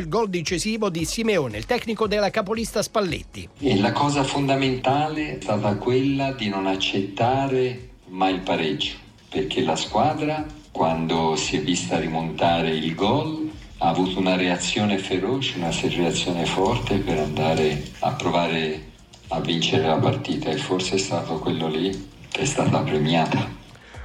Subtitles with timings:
[0.00, 3.46] Il gol decisivo di Simeone, il tecnico della capolista Spalletti.
[3.58, 8.94] E la cosa fondamentale è stata quella di non accettare mai il pareggio,
[9.28, 15.58] perché la squadra, quando si è vista rimontare il gol, ha avuto una reazione feroce,
[15.58, 18.92] una reazione forte per andare a provare
[19.28, 23.59] a vincere la partita e forse è stato quello lì che è stata premiata.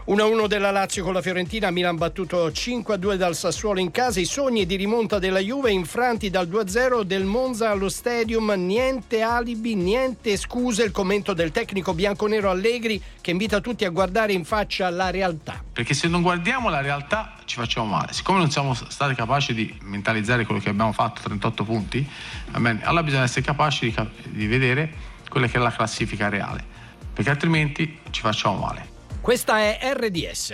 [0.08, 4.68] 1-1 della Lazio con la Fiorentina, Milan battuto 5-2 dal Sassuolo in casa, i sogni
[4.68, 10.84] di rimonta della Juve infranti dal 2-0 del Monza allo Stadium, niente alibi, niente scuse,
[10.84, 15.64] il commento del tecnico bianconero Allegri che invita tutti a guardare in faccia la realtà.
[15.74, 19.76] Perché se non guardiamo la realtà ci facciamo male, siccome non siamo stati capaci di
[19.82, 22.08] mentalizzare quello che abbiamo fatto, 38 punti,
[22.52, 23.92] allora bisogna essere capaci
[24.26, 24.94] di, vedere
[25.30, 26.64] quella che è la classifica reale,
[27.12, 28.94] perché altrimenti ci facciamo male.
[29.26, 30.54] Questa è RDS.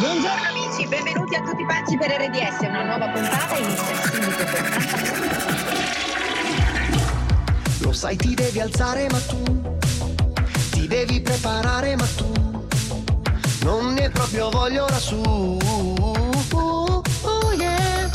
[0.00, 4.44] Buongiorno amici, benvenuti a tutti pazzi per RDS, una nuova puntata inizia subito
[7.78, 9.72] Lo sai ti devi alzare ma tu
[10.72, 12.30] ti devi preparare ma tu
[13.62, 15.22] non ne proprio voglio ora su.
[16.52, 17.02] Oh,
[17.54, 18.10] yeah.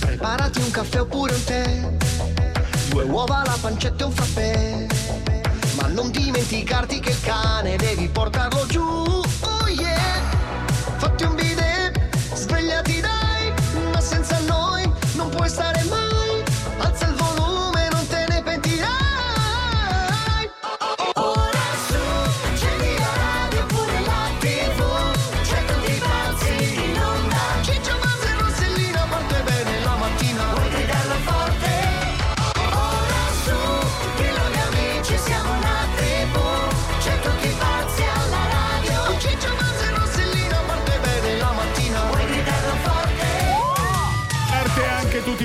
[0.00, 2.10] Preparati un caffè oppure un tè
[2.92, 4.86] Due uova, la pancetta e un frappè.
[5.80, 8.82] Ma non dimenticarti che il cane devi portarlo giù.
[8.82, 10.20] Oh yeah!
[10.98, 11.98] Fatti un bidet,
[12.34, 13.50] svegliati dai,
[13.90, 15.81] ma senza noi non puoi stare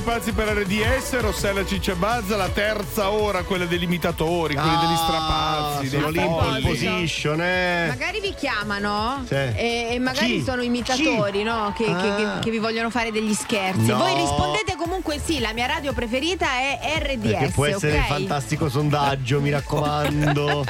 [0.08, 5.98] pazzi per RDS, Rossella Cicciabazza, la terza ora, quella degli imitatori, quelli degli ah, strapazzi,
[5.98, 7.88] pole position, eh.
[7.90, 9.34] Magari vi chiamano sì.
[9.34, 10.44] e, e, magari Chi?
[10.44, 11.74] sono imitatori, no?
[11.76, 12.16] Che, ah.
[12.16, 13.88] che, che, vi vogliono fare degli scherzi.
[13.88, 13.98] No.
[13.98, 17.28] Voi rispondete comunque sì, la mia radio preferita è RDS.
[17.30, 18.00] Perché può essere okay?
[18.00, 20.64] un fantastico sondaggio, mi raccomando.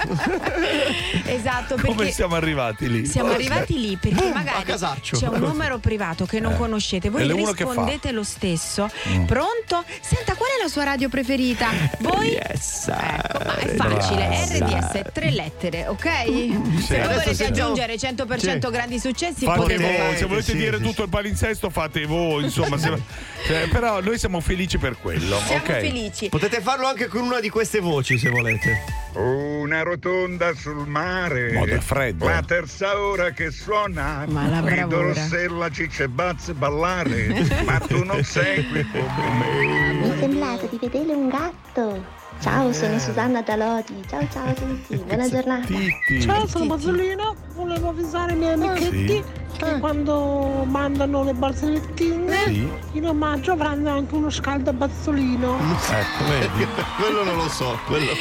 [1.26, 1.76] esatto.
[1.86, 3.06] Come siamo arrivati lì?
[3.06, 6.58] Siamo arrivati lì perché magari c'è un numero privato che non eh.
[6.58, 7.12] conoscete.
[7.12, 8.90] Voi rispondete lo stesso.
[9.10, 9.27] Mm.
[9.28, 9.84] Pronto?
[10.00, 11.68] Senta, qual è la sua radio preferita?
[12.00, 12.38] Voi?
[12.38, 12.88] RDS.
[12.88, 14.46] Ecco, ma è facile.
[14.46, 16.10] RDS, tre lettere, ok?
[16.24, 16.84] Sì.
[16.86, 17.72] Se volete sentiamo...
[17.74, 18.72] aggiungere 100% sì.
[18.72, 19.96] grandi successi, fate potete voi.
[19.96, 20.18] Fare.
[20.18, 22.46] Se volete sì, dire tutto il palinsesto, fate voi.
[22.46, 23.02] Insomma, se...
[23.46, 25.38] cioè, però noi siamo felici per quello.
[25.40, 25.82] Siamo okay.
[25.82, 26.30] felici.
[26.30, 29.06] Potete farlo anche con una di queste voci, se volete.
[29.14, 31.52] Una rotonda sul mare.
[31.52, 32.26] Modo è freddo.
[32.26, 34.26] La terza ora che suona.
[34.28, 35.12] Ma la bravura.
[35.12, 37.46] Rido cicce bazze ballare.
[37.66, 39.17] ma tu non sei qui con.
[39.18, 42.04] Mi è sembrato di vedere un gatto.
[42.40, 43.96] Ciao, sono Susanna Daloti.
[44.08, 45.74] Ciao ciao a tutti, buona giornata.
[46.22, 47.34] Ciao, sono Bazzolina.
[47.56, 49.24] Volevo avvisare i miei amichetti sì.
[49.58, 49.80] che eh.
[49.80, 52.70] quando mandano le barzellettine sì.
[52.92, 55.58] in omaggio avranno anche uno scaldabazzolino.
[55.58, 56.68] Ecco, vedi.
[57.02, 58.12] quello non lo so, quello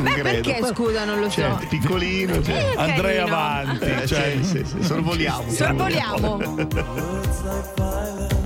[0.00, 0.22] Beh, credo.
[0.22, 1.42] perché scusa, non lo so.
[1.42, 2.54] Cioè, piccolino, cioè.
[2.54, 3.84] Eh, Andrea avanti.
[3.84, 5.50] Eh, cioè, sì, sì, sorvoliamo.
[5.50, 6.38] Sorvoliamo.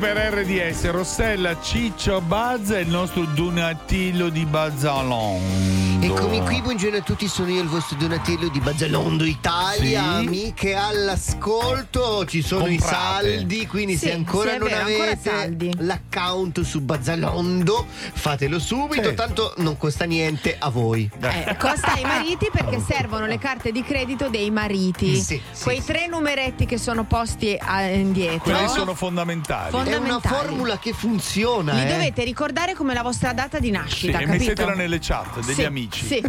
[0.00, 5.98] per RDS, Rossella, Ciccio, Buzz e il nostro Donatello di Bazzalondo.
[6.02, 10.00] Eccomi qui, buongiorno a tutti, sono io il vostro Donatello di Bazzalondo Italia.
[10.20, 10.26] Sì.
[10.26, 13.36] Amiche all'ascolto, ci sono i Comprate.
[13.36, 15.70] saldi, quindi Sì, se ancora sì, non vero, ancora avete saldi.
[15.80, 17.86] l'account su Bazzalondo,
[18.20, 19.14] fatelo subito, Sì.
[19.14, 21.10] tanto non costa niente a voi.
[21.20, 25.16] Eh, costa ai mariti perché servono le carte di credito dei mariti.
[25.16, 28.52] Sì, sì, Quei tre numeretti che sono posti a- indietro.
[28.52, 29.70] Quelli sono fondamentali.
[29.70, 30.36] Fon- È una fondamentali.
[30.46, 31.72] formula che funziona.
[31.72, 31.86] Li eh.
[31.92, 34.44] dovete ricordare come la vostra data di Sì, nascita, e capito?
[34.44, 36.04] mettetela nelle chat degli Sì, amici.
[36.06, 36.22] Sì.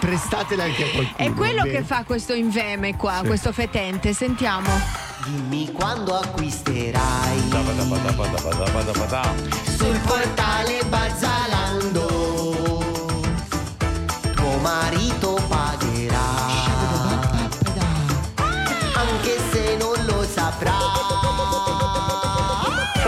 [0.00, 1.28] Prestatela anche a qualcuno.
[1.28, 4.12] È quello che fa questo inveme qua, questo fetente.
[4.14, 7.38] Sentiamo dimmi quando acquisterai.
[9.76, 12.06] Sul portale Bazzalando,
[14.34, 15.37] tuo marito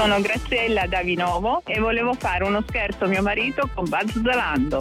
[0.00, 4.80] Sono Graziella da Vinovo e volevo fare uno scherzo a mio marito con Buzz Zalando.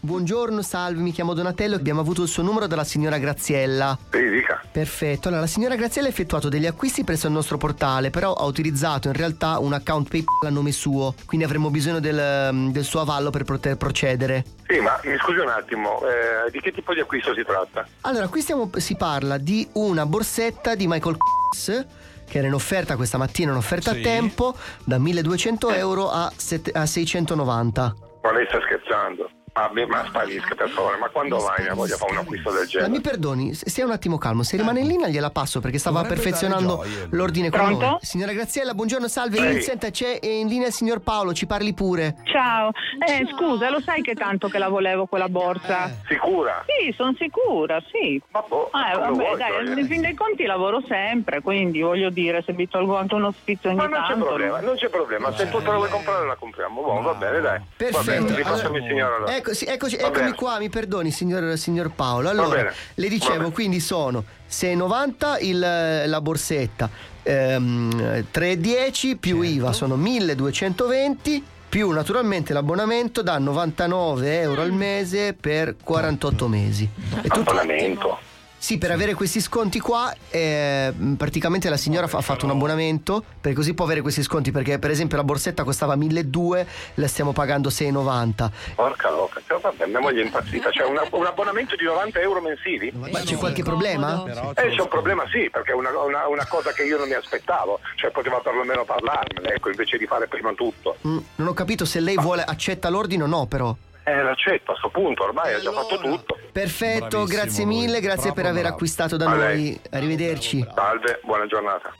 [0.00, 1.76] Buongiorno, salve, mi chiamo Donatello.
[1.76, 3.96] Abbiamo avuto il suo numero dalla signora Graziella.
[4.10, 4.60] Sì, dica.
[4.70, 8.44] Perfetto, allora la signora Graziella ha effettuato degli acquisti presso il nostro portale, però ha
[8.44, 13.00] utilizzato in realtà un account PayPal a nome suo, quindi avremmo bisogno del, del suo
[13.00, 14.44] avallo per poter procedere.
[14.66, 17.88] Sì, ma mi scusi un attimo, eh, di che tipo di acquisto si tratta?
[18.02, 21.86] Allora, qui stiamo- si parla di una borsetta di Michael Kors
[22.32, 23.98] che era in offerta questa mattina, un'offerta Sì.
[23.98, 27.94] a tempo da 1200 euro a, sette- a 690.
[28.22, 29.28] Ma lei sta scherzando?
[29.54, 32.66] Ma, ma sparisca per favore, ma quando mai ne voglia fare un acquisto del Ma
[32.66, 32.88] genere?
[32.90, 36.22] mi perdoni, stia un attimo calmo, se rimane in linea gliela passo perché stava Dovrebbe
[36.22, 37.84] perfezionando l'ordine con Pronto?
[37.86, 37.98] noi.
[38.00, 39.36] Signora Graziella, buongiorno, salve.
[39.50, 39.60] Ehi.
[39.60, 42.16] Senta, c'è in linea il signor Paolo, ci parli pure.
[42.24, 42.70] Ciao,
[43.06, 45.98] eh, scusa, lo sai che tanto che la volevo quella borsa?
[46.08, 46.64] Sicura?
[46.66, 48.22] Sì, sono sicura, sì.
[48.30, 52.42] Ma boh, Eh, vabbè, vuoi, dai, in fin dei conti lavoro sempre, quindi voglio dire,
[52.42, 55.50] se mi tolgo anche uno spizio ogni Ma non c'è problema, non c'è problema, se
[55.50, 57.58] tu te la vuoi comprare la compriamo, buon, va bene dai.
[57.58, 58.24] Va Perfetto.
[58.24, 59.40] bene, ripassami Allora- signora allora.
[59.42, 62.28] Eccoci, eccoci, Va eccomi qua, mi perdoni signor, signor Paolo.
[62.28, 65.58] Allora, le dicevo, quindi sono 6,90 il-
[66.06, 66.88] la borsetta,
[67.24, 69.52] ehm, 3,10 più Certo.
[69.52, 76.88] IVA sono 1220 più naturalmente l'abbonamento da 99 euro al mese per 48 mesi.
[77.16, 78.21] E tutto- Abbonamento.
[78.62, 83.54] Sì, per avere questi sconti qua, eh, praticamente la signora ha fatto un abbonamento per
[83.54, 87.70] così può avere questi sconti perché per esempio la borsetta costava 1200, la stiamo pagando
[87.70, 88.52] 6,90.
[88.76, 90.70] Porca loca, cioè, vabbè, mia moglie è impazzita.
[90.70, 92.92] C'è una- un abbonamento di 90 euro mensili?
[92.94, 94.22] Ma c'è qualche problema?
[94.54, 97.14] Eh, c'è un problema sì, perché è una, una- una cosa che io non mi
[97.14, 100.98] aspettavo, cioè poteva perlomeno parlarmene, ecco, invece di fare prima tutto.
[101.04, 103.74] Mm, non ho capito se lei vuole accetta l'ordine o no, però.
[104.04, 106.36] Eh, l'accetto a sto punto, ormai ha già fatto tutto.
[106.52, 108.74] Perfetto, Bravissimo grazie lui, mille, grazie proprio per aver bravo.
[108.74, 109.38] acquistato da A noi.
[109.38, 109.80] lei.
[109.92, 110.66] Arrivederci.
[110.74, 111.94] Salve, buona giornata.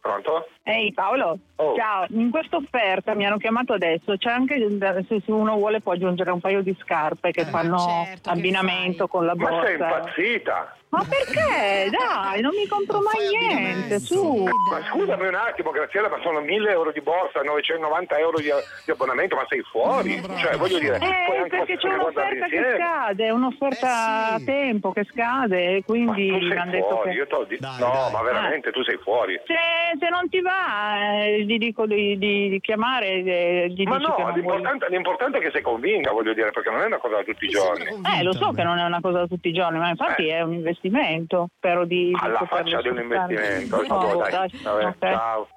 [0.00, 0.48] Pronto?
[0.64, 1.74] Ehi Paolo, Oh.
[1.76, 4.58] ciao, in questa offerta mi hanno chiamato adesso, c'è anche
[5.08, 9.08] se uno vuole può aggiungere un paio di scarpe che fanno certo, che abbinamento fai?
[9.08, 9.96] con la Ma sei borsa.
[9.96, 10.76] impazzita?
[10.94, 11.90] Ma perché?
[11.90, 14.44] Dai, non mi compro mai niente, su.
[14.70, 18.48] Ma scusami un attimo, Graziella, ma sono 1000 euro di borsa, 990 euro di,
[18.84, 20.22] di abbonamento, ma sei fuori?
[20.38, 24.42] Cioè, voglio dire, Eh, perché c'è un'offerta che scade, è un'offerta Eh, sì.
[24.42, 27.10] a tempo che scade, e Ma quindi mi hanno detto che...
[27.10, 28.12] io t'ho di- Dai, No, dai.
[28.12, 29.40] ma veramente tu sei fuori.
[29.46, 33.96] Se, se non ti va, eh, gli dico di, di- di chiamare, eh, gli Ma
[33.98, 36.98] dici che no, l'importante, l'importante è che sei convinta, voglio dire, perché non è una
[36.98, 37.84] cosa da tutti i giorni.
[37.84, 40.36] Eh, lo so che non è una cosa da tutti i giorni, ma infatti Eh.
[40.36, 40.82] è un investimento.
[41.56, 42.06] Spero di.
[42.06, 43.76] di Alla faccia di un investimento.
[43.76, 44.96] Oh, Vabbè, dai, Vabbè, ok.
[45.00, 45.48] ciao.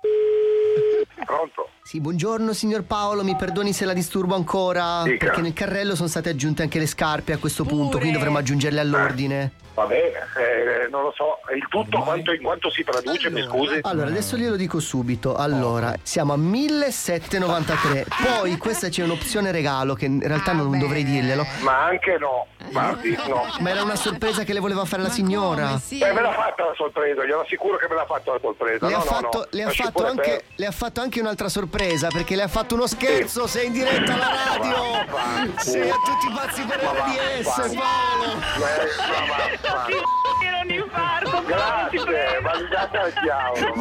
[1.26, 1.70] Pronto?
[1.88, 5.28] Sì, buongiorno signor Paolo, mi perdoni se la disturbo ancora, Dica.
[5.28, 8.00] perché nel carrello sono state aggiunte anche le scarpe a questo punto, Pure.
[8.00, 9.52] quindi dovremmo aggiungerle all'ordine.
[9.74, 11.38] Va bene, eh, non lo so.
[11.56, 13.78] Il tutto quanto, in quanto si traduce, mi scusi?
[13.84, 15.36] Allora, adesso glielo dico subito.
[15.36, 18.08] Allora, siamo a 1793.
[18.24, 20.80] Poi questa c'è un'opzione regalo che in realtà non beh.
[20.80, 21.46] dovrei dirglielo.
[21.60, 23.46] Ma anche no, guardi, no.
[23.60, 25.68] Ma era una sorpresa che le voleva fare la signora.
[25.68, 25.80] Come?
[25.80, 26.00] Sì.
[26.00, 28.88] Eh, me l'ha fatta la sorpresa, glielo assicuro che me l'ha fatta la sorpresa.
[28.88, 29.48] Le, no, ha no, fatto, no.
[29.52, 32.88] le ha fatto anche, le ha fatto anche un'altra sorpresa perché le ha fatto uno
[32.88, 33.46] scherzo.
[33.46, 35.06] Sei in diretta alla radio.
[35.58, 37.76] Sei a tutti i pazzi per RDS.
[37.76, 38.42] Paolo.
[40.44, 43.74] Era un infarto, Grazie, ma mi date al diavolo.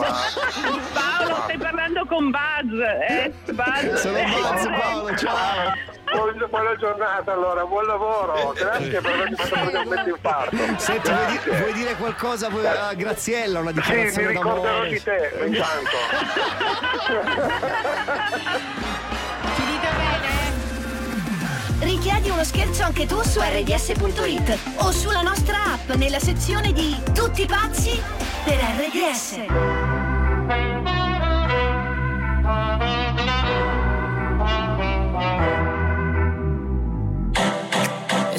[0.92, 3.32] Paolo, stai parlando con Buzz, eh?
[3.46, 4.00] Buzz.
[4.00, 4.66] Sono Buzz.
[4.66, 5.95] Paolo, ciao.
[6.12, 10.56] Buona, buona giornata allora, buon lavoro, eh, grazie per avermi fatto praticamente infarto.
[10.78, 12.96] Senti, vuoi, di- vuoi, dire qualcosa vuoi, a eh.
[12.96, 13.58] Graziella?
[13.60, 14.88] Una dichiarazione sì, mi ricorderò d'amore.
[14.90, 15.46] di te eh.
[15.46, 15.96] intanto.
[19.54, 20.34] Finita bene?
[21.80, 27.46] Richiedi uno scherzo anche tu su rds.it o sulla nostra app nella sezione di Tutti
[27.46, 28.00] pazzi
[28.44, 29.44] per RDS.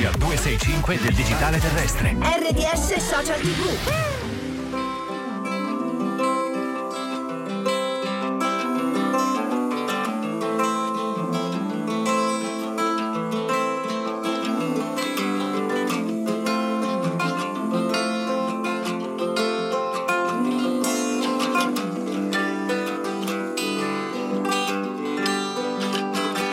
[0.00, 2.16] Iscriviamoci al 265 del digitale terrestre.
[2.18, 4.08] RDS Social TV.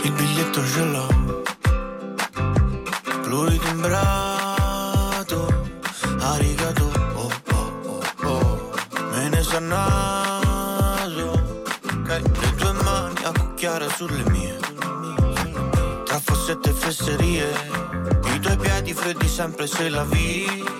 [0.03, 1.16] Il biglietto ce l'ho
[13.97, 14.55] sulle mie.
[16.05, 17.47] Tra fossette e fesserie,
[18.35, 20.76] i tuoi piedi freddi sempre se la via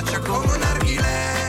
[0.00, 1.39] faccia come un arghilè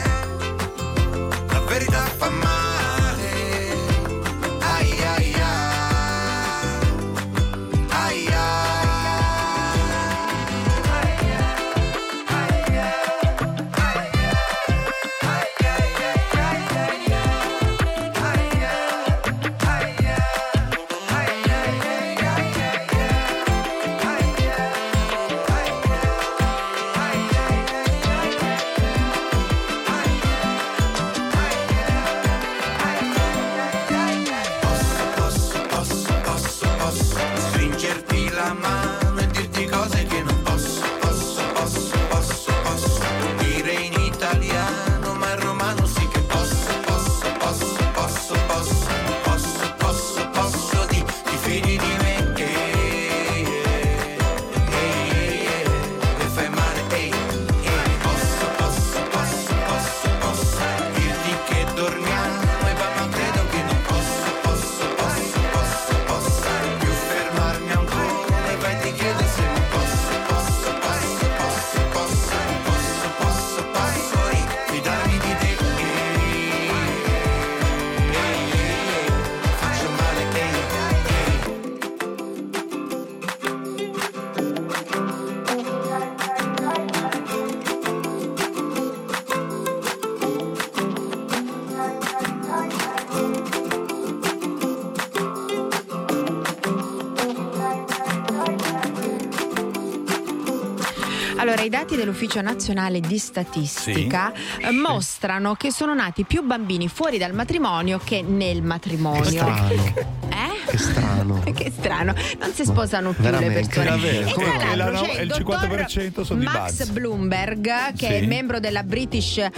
[101.61, 107.33] i dati dell'Ufficio Nazionale di Statistica eh, mostrano che sono nati più bambini fuori dal
[107.33, 109.23] matrimonio che nel matrimonio.
[109.23, 110.29] Strano.
[110.71, 111.43] Che strano.
[111.53, 113.59] Che strano, non si sposano più le veramente.
[113.67, 113.85] persone.
[113.89, 114.27] Davvero?
[114.27, 115.55] E Come tra l'altro la- c'è il dottor
[115.85, 116.85] 50% sono Max.
[116.89, 118.13] Bloomberg, che Sì.
[118.13, 119.49] è membro della British eh,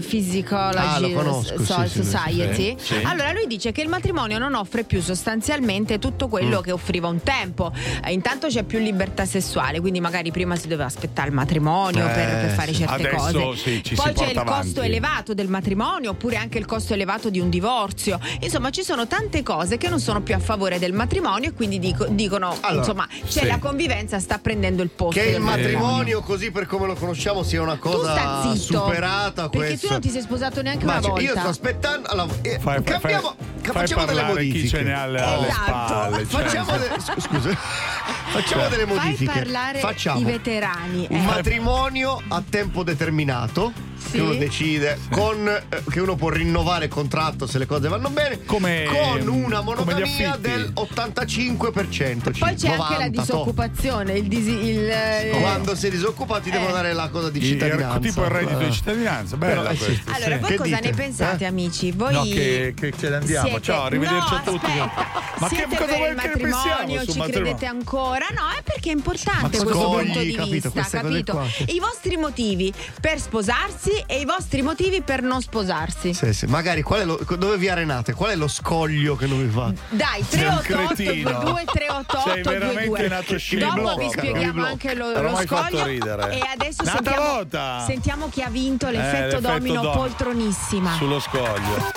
[0.00, 2.76] Physiology Ah, conosco, So- sì, Society.
[2.78, 2.94] sì.
[3.04, 6.30] Allora lui dice che il matrimonio non offre più sostanzialmente tutto Mm.
[6.30, 7.72] quello che offriva un tempo.
[8.04, 12.10] Eh, intanto c'è più libertà sessuale, quindi magari prima si doveva aspettare il matrimonio Eh,
[12.12, 12.78] per, per fare sì.
[12.86, 13.56] certe Adesso cose.
[13.60, 14.78] sì, ci Poi c'è il porta costo avanti.
[14.80, 18.18] elevato del matrimonio, oppure anche il costo elevato di un divorzio.
[18.40, 21.78] Insomma, ci sono tante cose che non sono più a favore del matrimonio e quindi
[21.78, 23.46] dico- dicono, Allora, insomma, c'è sì.
[23.46, 25.20] la convivenza sta prendendo il posto.
[25.20, 28.84] Che il del matrimonio, così per come lo conosciamo, sia una cosa zitto.
[28.84, 29.48] superata.
[29.48, 29.86] Perché questo.
[29.88, 31.22] tu non ti sei sposato neanche Ma una volta.
[31.22, 32.08] io sto aspettando.
[32.08, 34.60] allora, eh, Fai, fai, cambiamo, fai, facciamo fai delle parlare modifiche.
[34.62, 35.64] chi ce ne ha alle, alle Esatto.
[35.66, 36.26] spalle.
[36.28, 36.42] cioè.
[36.44, 37.50] Facciamo, de- scu- scusa,
[38.30, 38.70] facciamo Cioè.
[38.70, 39.32] delle Fai modifiche.
[39.32, 41.06] parlare Facciamo i veterani.
[41.10, 41.22] un eh.
[41.22, 43.72] matrimonio a tempo determinato.
[43.98, 44.10] Sì.
[44.12, 48.08] Che uno decide con eh, che uno può rinnovare il contratto se le cose vanno
[48.10, 50.40] bene Come- con una affitti.
[50.40, 56.50] del 85% Poi c'è anche la 90, disoccupazione, il, disi- il, eh, quando sei disoccupati
[56.50, 56.72] devono Eh.
[56.74, 58.66] dare la cosa di Il- cittadinanza tipo il reddito Eh.
[58.66, 59.84] di cittadinanza, bella Però, eh, sì.
[59.84, 60.14] questa.
[60.14, 60.40] Allora, sì.
[60.40, 60.88] voi Che cosa dite?
[60.88, 61.46] ne pensate, Eh?
[61.46, 61.92] amici?
[61.92, 63.46] Voi No, che, che ce ne andiamo.
[63.48, 64.66] siete- Ciao, arrivederci no, a tutti.
[64.70, 65.24] aspetta.
[65.38, 68.26] Ma che siete cosa per vuoi il che ne pensiamo Ci credete ancora?
[68.34, 71.46] No, è perché è importante questo punto di capito, vista, capito?
[71.52, 71.74] sì.
[71.74, 76.12] I vostri motivi per sposarsi e i vostri motivi per non sposarsi.
[76.14, 76.46] Sì, sì.
[76.46, 78.12] Magari qual è lo- dove vi arenate?
[78.14, 79.72] Qual è lo scoglio che non vi fa?
[79.90, 81.30] Dai, Sei un 388 cretino.
[81.30, 83.08] 22 388 Sei veramente 22.
[83.08, 87.46] nato scemo Dopo vi spieghiamo anche lo, lo scoglio e adesso sentiamo,
[87.86, 90.94] sentiamo chi ha vinto Eh, l'effetto domino dom- poltronissima.
[90.96, 91.92] Sullo scoglio.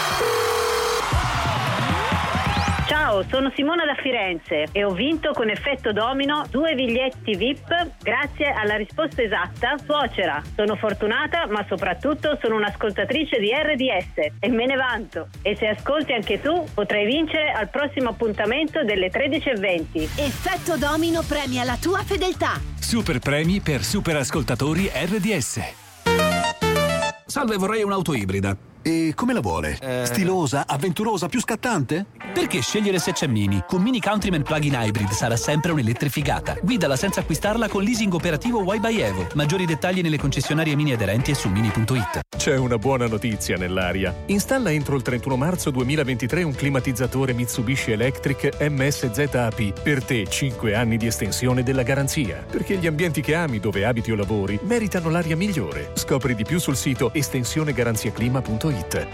[3.20, 8.46] Ciao, sono Simona da Firenze e ho vinto con effetto domino due biglietti VIP grazie
[8.46, 10.42] alla risposta esatta suocera.
[10.54, 15.28] Sono fortunata, ma soprattutto sono un'ascoltatrice di RDS e me ne vanto.
[15.42, 20.02] E se ascolti anche tu, potrai vincere al prossimo appuntamento delle 13.20.
[20.18, 22.60] Effetto domino premia la tua fedeltà.
[22.78, 25.60] Super premi per super ascoltatori RDS.
[27.26, 28.56] Salve, vorrei un'auto ibrida.
[28.82, 29.78] E come la vuole?
[30.04, 32.06] Stilosa, avventurosa, più scattante?
[32.32, 33.62] Perché scegliere se c'è Mini?
[33.66, 36.56] Con Mini Countryman Plug-in Hybrid sarà sempre un'elettrificata.
[36.62, 39.26] Guidala senza acquistarla con leasing operativo Y by Evo.
[39.34, 42.20] Maggiori dettagli nelle concessionarie Mini aderenti e su mini.it.
[42.36, 44.14] C'è una buona notizia nell'aria.
[44.26, 49.82] Installa entro il 31 marzo 2023 un climatizzatore Mitsubishi Electric MSZAP.
[49.82, 52.46] Per te 5 anni di estensione della garanzia.
[52.50, 55.90] Perché gli ambienti che ami dove abiti o lavori meritano l'aria migliore.
[55.94, 58.68] Scopri di più sul sito estensionegaranziaclima.it.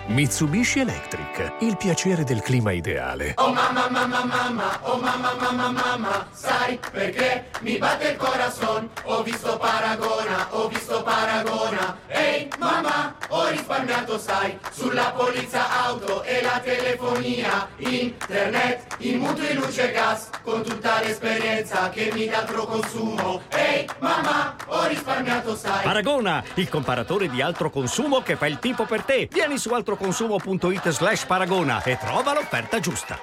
[0.09, 1.55] Mitsubishi Electric.
[1.61, 3.33] Il piacere del clima ideale.
[3.37, 8.91] Oh mamma mamma mamma, oh mamma mamma mamma, sai perché mi batte il corazon?
[9.05, 11.97] Ho visto Paragona, ho visto Paragona.
[12.09, 19.89] Ehi mamma, ho risparmiato sai, sulla polizza auto e la telefonia, internet, i mutui luce
[19.89, 23.43] e gas, con tutta l'esperienza che mi dà altro consumo.
[23.49, 25.83] Ehi mamma, ho risparmiato sai.
[25.83, 29.29] Paragona, il comparatore di altro consumo che fa il tipo per te.
[29.31, 33.19] Vieni su altroconsumo.it slash paragona e trova l'offerta giusta.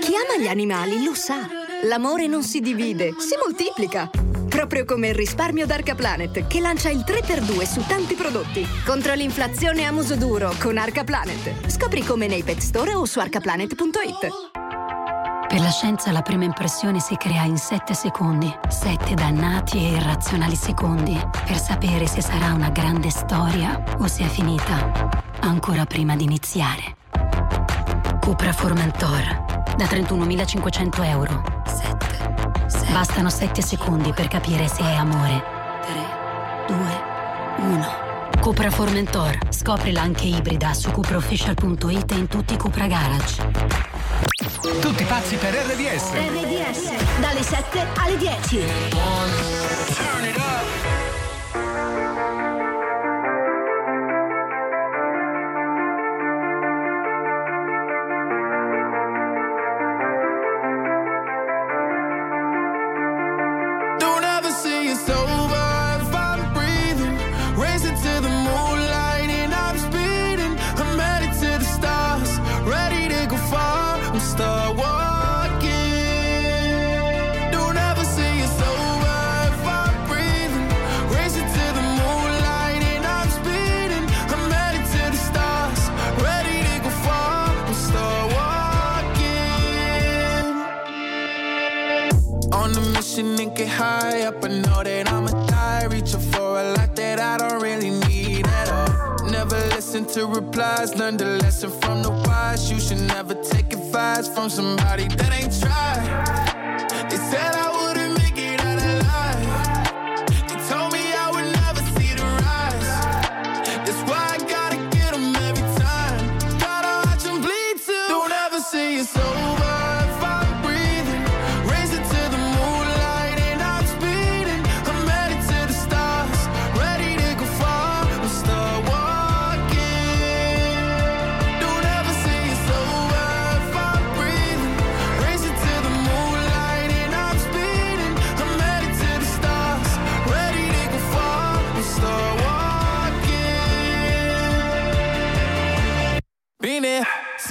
[0.00, 1.48] Chi ama gli animali lo sa.
[1.82, 4.08] L'amore non si divide, si moltiplica.
[4.48, 8.66] Proprio come il risparmio d'Arca Planet, che lancia il 3x2 su tanti prodotti.
[8.86, 11.68] Contro l'inflazione a muso duro con Arca Planet.
[11.68, 14.52] Scopri come nei pet store o su arcaplanet.it.
[15.48, 18.52] Per la scienza la prima impressione si crea in 7 secondi.
[18.68, 24.28] 7 dannati e irrazionali secondi per sapere se sarà una grande storia o se è
[24.28, 26.96] finita ancora prima di iniziare.
[28.20, 29.44] Cupra Formentor
[29.76, 31.42] da 31.500 euro.
[31.66, 32.92] 7.
[32.92, 35.42] Bastano 7 secondi per capire se è amore.
[36.66, 37.86] 3, 2, 1.
[38.40, 39.38] Cupra Formentor.
[39.50, 43.42] Scoprila anche ibrida su cupraofficial.it e in tutti i Cupra Garage.
[44.80, 46.12] Tutti pazzi per RDS.
[46.12, 49.93] RDS, dalle 7 alle 10.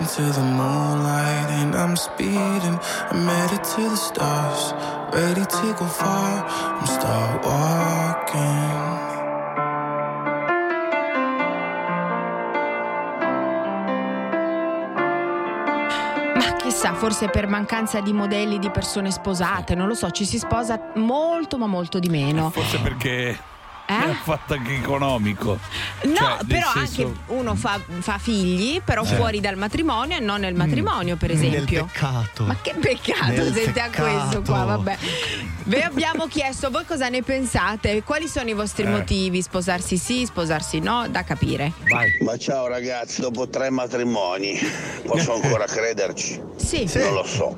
[0.00, 2.78] Racing to the moonlight and I'm speeding.
[3.10, 4.72] I'm headed to the stars,
[5.12, 6.46] ready to go far.
[6.48, 9.08] I'm start walking.
[16.34, 20.38] Ma chissà, forse per mancanza di modelli di persone sposate, non lo so, ci si
[20.38, 22.48] sposa molto ma molto di meno.
[22.48, 23.38] Forse perché
[23.90, 24.10] Eh?
[24.10, 25.58] è fatto anche economico.
[26.02, 29.06] No, Cioè, nel però senso- anche uno fa, fa figli, però Eh.
[29.06, 31.86] fuori dal matrimonio e non nel matrimonio, per Nel esempio.
[31.86, 32.44] peccato.
[32.44, 34.18] Ma che peccato, Nel sente a peccato.
[34.18, 34.96] questo qua, vabbè.
[35.64, 38.90] Vi abbiamo chiesto voi cosa ne pensate, quali sono i vostri Eh.
[38.90, 41.72] motivi, sposarsi sì, sposarsi no, da capire.
[42.22, 44.58] Ma ciao ragazzi, dopo tre matrimoni
[45.06, 46.40] posso ancora crederci?
[46.56, 46.88] Sì.
[46.94, 47.56] Non lo so.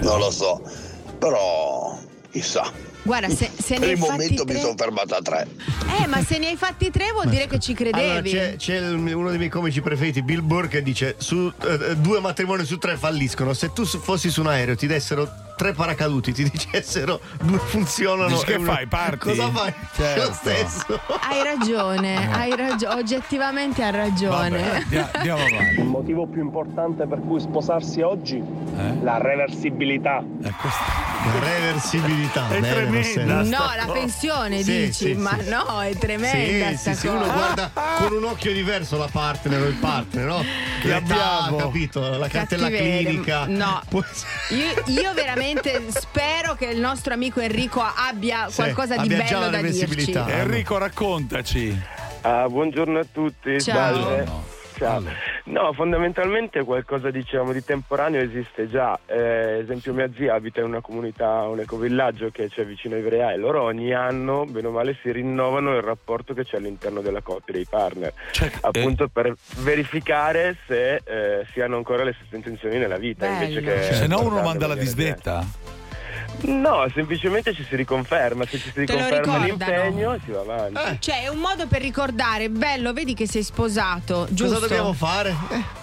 [0.00, 0.60] Non lo so.
[1.18, 1.98] Però
[2.30, 2.70] chissà.
[3.04, 4.60] Guarda, se, se ne per hai il fatti momento mi tre...
[4.60, 5.46] sono fermato a tre.
[6.00, 8.02] Eh, ma se ne hai fatti tre vuol dire che ci credevi.
[8.04, 11.96] Allora, c'è, c'è il- uno dei miei comici preferiti, Bill Burr, che dice: su, eh,
[11.96, 13.52] due matrimoni su tre falliscono.
[13.52, 18.28] Se tu fossi su un aereo, ti dessero tre paracaduti, ti dicessero due funzionano.
[18.28, 18.86] Dici che uno- fai?
[18.86, 19.18] Parti?
[19.18, 19.72] Cosa fai?
[19.94, 20.22] Certo.
[20.28, 21.00] Lo stesso.
[21.28, 24.82] Hai ragione, hai ragione, oggettivamente hai ragione.
[24.88, 25.78] avanti.
[25.78, 28.36] Il motivo più importante per cui sposarsi oggi?
[28.38, 29.02] Eh?
[29.02, 30.22] La reversibilità.
[31.40, 32.48] Reversibilità.
[32.50, 33.42] È bene, tremenda.
[33.58, 35.48] No, la pensione Sì, dici, sì, ma sì.
[35.48, 37.18] no, è tremenda Sì, sta sì, cosa.
[37.22, 40.44] uno guarda con un occhio diverso la partner o il partner, no?
[40.80, 41.56] Che abbiamo.
[41.56, 42.00] capito?
[42.00, 43.00] La cartella Cattiveria.
[43.10, 43.44] clinica.
[43.46, 43.82] No.
[44.50, 49.48] Io, io veramente spero che il nostro amico Enrico abbia Sì, qualcosa di abbia bello
[49.50, 50.12] da dirci.
[50.26, 51.78] Enrico, raccontaci.
[52.22, 53.60] Ah, buongiorno a tutti.
[53.60, 54.53] Ciao.
[54.76, 55.10] Salve.
[55.10, 55.42] Ciao.
[55.44, 58.98] No, fondamentalmente qualcosa diciamo di temporaneo esiste già.
[59.06, 63.32] Eh, esempio, mia zia abita in una comunità, un ecovillaggio che c'è vicino a Ivrea
[63.32, 67.20] e loro ogni anno, bene o male, si rinnovano il rapporto che c'è all'interno della
[67.20, 68.12] coppia dei partner.
[68.30, 73.26] Cioè, appunto per verificare se eh, si hanno ancora le stesse intenzioni nella vita.
[73.26, 75.73] Invece che Se no uno manda la disdetta.
[76.42, 78.44] No, semplicemente ci si riconferma.
[78.46, 80.98] Se ci si riconferma l'impegno, si va avanti.
[80.98, 84.54] Cioè, è un modo per ricordare, bello, vedi che sei sposato, giusto?
[84.54, 85.82] Cosa dobbiamo fare?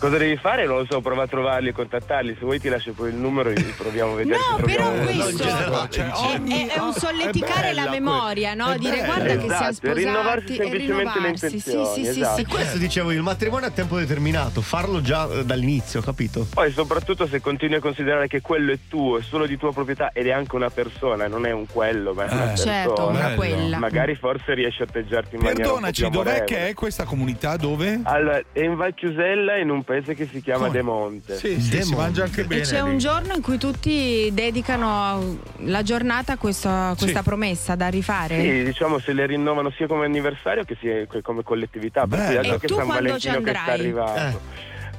[0.00, 0.64] Cosa devi fare?
[0.64, 2.32] Non lo so, prova a trovarli e contattarli.
[2.38, 5.42] Se vuoi ti lascio poi il numero e proviamo a vedere No, se però questo
[5.42, 8.74] è, è- è un solleticare la memoria, no?
[8.78, 11.48] Dire guarda che siamo Esatto, rinnovarsi sposati e semplicemente le rinnovarsi.
[11.48, 12.34] Sì, intenzioni, sì, sì, esatto.
[12.36, 12.40] sì.
[12.40, 16.46] E questo dicevo, il matrimonio a tempo determinato, farlo già eh, dall'inizio, capito?
[16.54, 20.12] Poi soprattutto se continui a considerare che quello è tuo, è solo di tua proprietà
[20.14, 22.72] ed è anche una persona, non è un quello, ma è una Eh, persona.
[22.72, 23.76] certo, una quella.
[23.78, 27.56] Magari forse riesci a atteggiarti in maniera un po' Perdonaci, dov'è che è questa comunità?
[27.58, 28.00] Dove?
[28.04, 31.36] Allora, è in Val Chiusella in un paese che si chiama Demonte.
[31.36, 32.62] Sì, sì, si mangia anche E bene.
[32.62, 32.98] c'è un lì.
[32.98, 37.24] giorno in cui tutti dedicano la giornata a questa, questa Sì.
[37.24, 38.40] promessa da rifare?
[38.40, 40.76] Sì, diciamo se le rinnovano sia come anniversario che
[41.22, 44.40] come collettività, perché E dato che tu San quando ci Valentino che sta arrivando.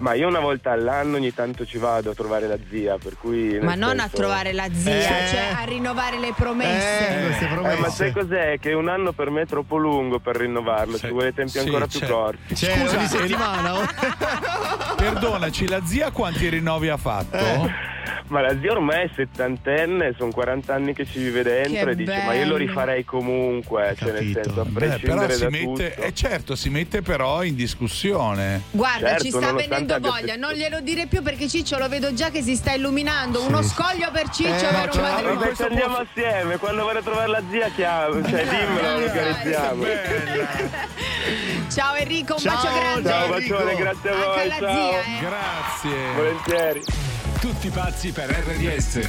[0.01, 3.59] Ma io una volta all'anno ogni tanto ci vado a trovare la zia, per cui
[3.61, 5.27] Ma non a senso- trovare la zia, Eh.
[5.27, 7.37] cioè a rinnovare le promesse.
[7.39, 8.57] Eh, ma sai cos'è?
[8.59, 11.85] Che un anno per me è troppo lungo per rinnovarlo, ci vuole tempi sì, ancora
[11.85, 12.07] più c'è.
[12.07, 12.55] corti.
[12.55, 12.97] Scusa,
[14.97, 17.37] Perdonaci, la zia quanti rinnovi ha fatto?
[17.37, 17.89] Eh.
[18.27, 21.95] Ma la zia ormai è settantenne, sono 40 anni che ci vive dentro Che e
[21.95, 24.87] dice ma io lo bello." rifarei comunque, cioè nel senso a Beh, però
[25.25, 26.07] prescindere si da mette, tutto.
[26.07, 28.61] eh, certo, si mette però in discussione.
[28.71, 32.30] Guarda, Certo, ci sta venendo voglia, non glielo dire più perché Ciccio lo vedo già
[32.30, 33.43] che si sta illuminando.
[33.43, 35.56] Uno scoglio per Ciccio Eh, avere un matrimonio.
[35.56, 39.84] ci andiamo assieme, quando vorrei trovare la zia chiamo, cioè dimmelo, lo organizziamo.
[41.73, 43.10] Ciao Enrico, un Ciao, bacio grande.
[43.10, 44.25] ciao, bacione, grazie a voi.
[44.25, 44.89] Anche alla ciao.
[44.89, 45.19] zia, eh.
[45.19, 46.13] Grazie.
[46.15, 46.84] Volentieri.
[47.39, 48.99] Tutti pazzi per RDS.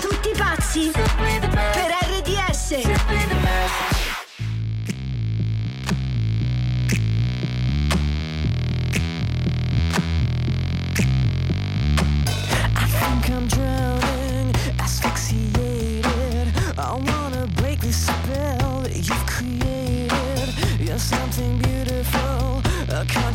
[0.00, 4.09] Tutti pazzi per RDS.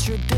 [0.07, 0.34] A contradiction.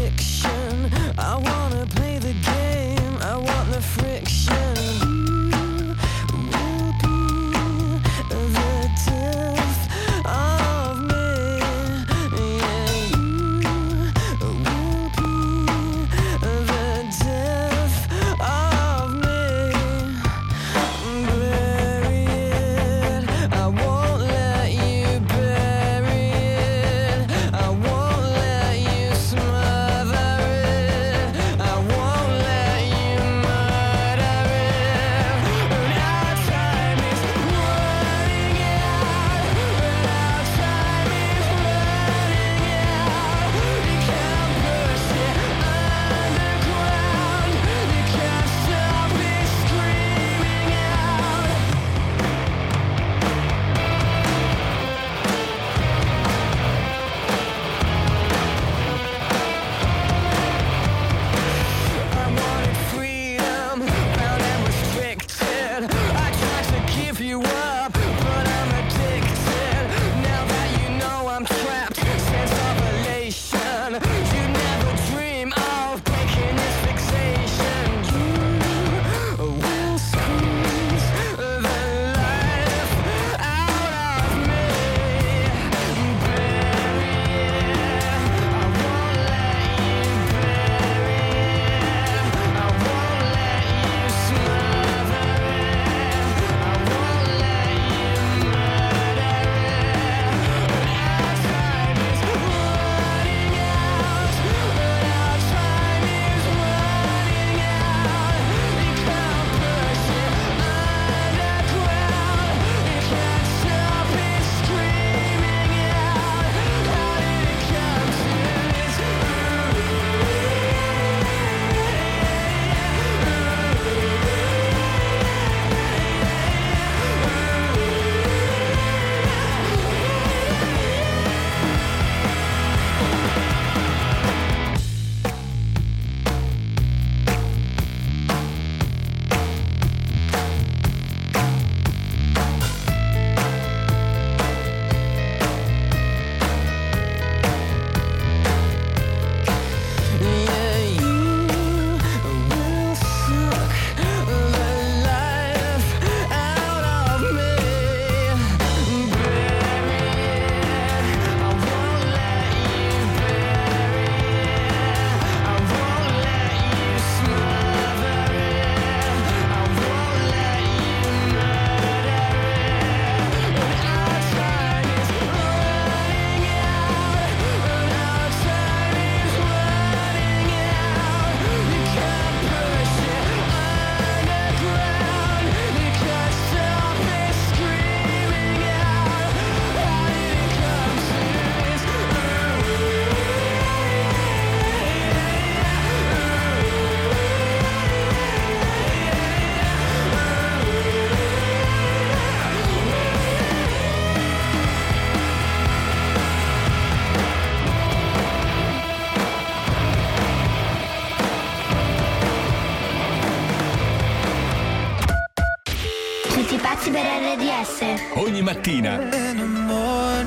[216.47, 217.79] Tutti pazzi per RDS.
[218.13, 218.95] Ogni mattina.
[218.95, 220.23] Dalle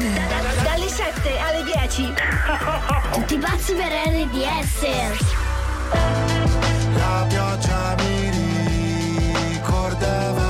[0.86, 2.12] 7 alle 10.
[3.12, 4.82] Tutti pazzi per RDS.
[6.94, 8.30] La pioggia mi
[9.50, 10.49] ricordava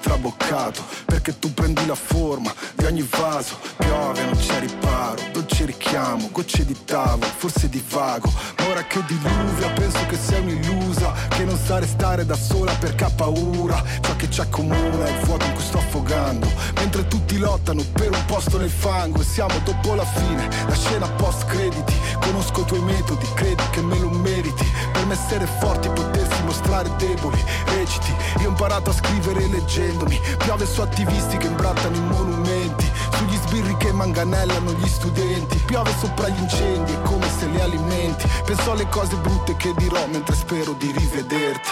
[0.00, 5.29] traboccato Perché tu prendi la forma di ogni vaso Piove, non c'è riparo,
[5.60, 11.12] dolce richiamo Gocce di tavolo, forse divago Ma ora che diluvia penso che sei un'illusa
[11.28, 13.82] Che non sa restare da sola perché ha paura.
[14.00, 16.50] Ciò che ci accomuna è il vuoto in cui sto affogando.
[16.76, 21.08] Mentre tutti lottano per un posto nel fango E siamo dopo la fine, la scena
[21.08, 21.94] post crediti.
[22.20, 24.66] Conosco i tuoi metodi, credi che me lo meriti.
[24.92, 30.20] Per me essere forti, potersi mostrare deboli Reciti, io ho imparato a scrivere leggendomi.
[30.38, 32.88] Piove su attivisti che imbrattano i monumenti.
[33.16, 38.28] Sugli sbirri che manganellano gli studenti Piove sopra gli incendi, è come se li alimenti.
[38.44, 41.68] Penso alle cose brutte che dirò mentre spero di rivederti.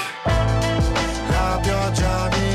[1.31, 2.48] La pioggia mi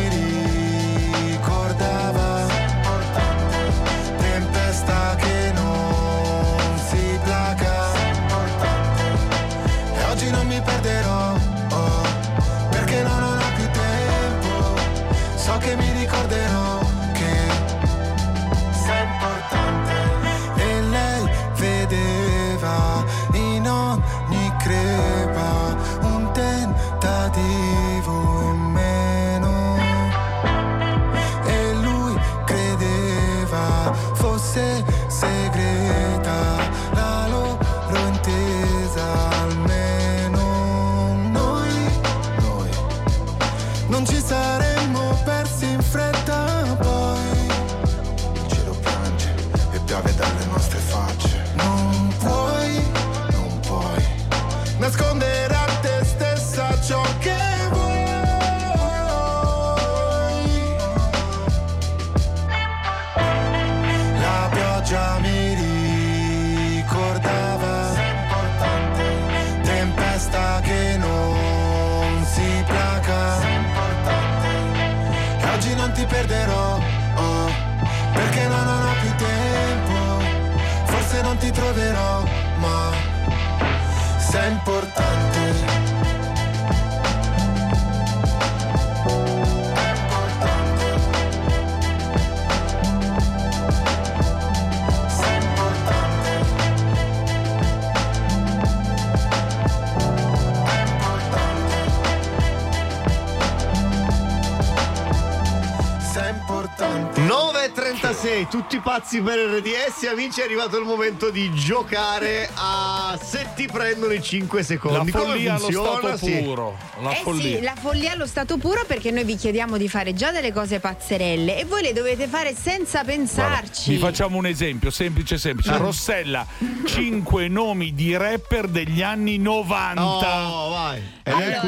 [108.74, 114.14] tutti pazzi per RDS, amici, è arrivato il momento di giocare a se ti prendono
[114.14, 115.12] i 5 secondi.
[115.12, 116.32] La follia allo stato Sì.
[116.42, 116.78] puro.
[117.02, 117.58] La eh follia.
[117.58, 120.80] sì, la follia allo stato puro perché noi vi chiediamo di fare già delle cose
[120.80, 123.92] pazzerelle e voi le dovete fare senza pensarci.
[123.92, 125.70] vi facciamo un esempio semplice semplice.
[125.70, 125.78] Ah.
[125.78, 126.46] Rossella,
[126.86, 130.04] 5 nomi di rapper degli anni 90.
[130.52, 131.02] Oh, vai.
[131.24, 131.60] Allora,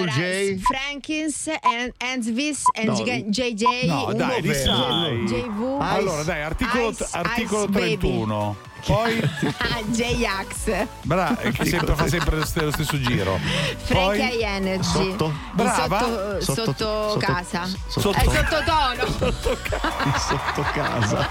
[1.62, 2.94] An- Ansvis, No.
[2.94, 5.24] JJ, No, dai, li sai.
[5.26, 5.78] JV.
[5.80, 7.98] Allora, dai, articolo, Ice- articolo Ice Baby.
[7.98, 8.56] 31.
[8.86, 9.20] Poi,
[9.58, 10.86] Ah, J-Ax.
[11.02, 13.40] brava, che sempre, fa sempre lo stesso, giro.
[13.84, 14.84] Frank Poi, Energy.
[14.84, 15.34] Sotto?
[15.54, 16.00] Brava.
[16.00, 17.68] Sotto, Sotto- sotto sotto- casa.
[17.88, 19.34] sotto- È sottotono.
[20.20, 21.28] Sotto casa.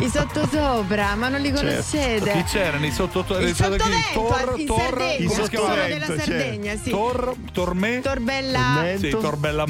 [0.00, 1.66] I sottosopra, ma non li Certo.
[1.66, 2.32] conoscete.
[2.32, 3.38] Chi c'era nei sottotono?
[3.40, 5.28] Il sottovento in Sardegna.
[5.30, 5.66] si chiama?
[5.68, 6.90] Sono della Sardegna, sì.
[6.90, 8.00] Tor, torme?
[8.44, 8.96] Torbella.
[8.98, 9.64] Sì, Torbella.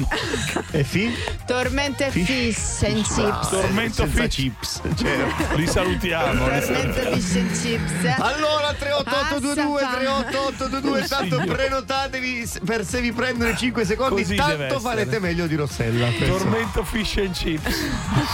[0.71, 1.13] e fi?
[1.45, 3.49] Tormento e fish and chips.
[3.49, 4.33] Tormento Senza fish.
[4.35, 4.81] chips.
[4.95, 5.55] certo.
[5.55, 6.45] Li salutiamo.
[6.47, 8.19] Tormento fish and chips.
[8.19, 9.97] Allora 38822 Passa, fa.
[9.97, 11.55] 38822 tanto Signor.
[11.55, 16.37] prenotatevi per se vi prendono i 5 secondi Così tanto farete meglio di Rossella penso.
[16.37, 17.85] Tormento fish and chips.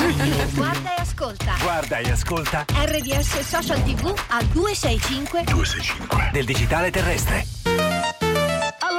[0.56, 1.56] Guarda e ascolta.
[1.62, 5.44] Guarda e ascolta RDS Social TV al 265
[6.32, 7.61] del digitale terrestre.